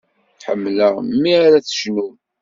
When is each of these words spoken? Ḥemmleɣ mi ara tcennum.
Ḥemmleɣ 0.45 0.95
mi 1.21 1.33
ara 1.45 1.65
tcennum. 1.65 2.15